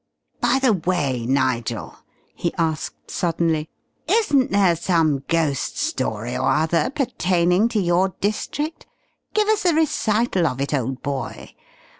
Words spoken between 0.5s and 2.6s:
the way, Nigel," he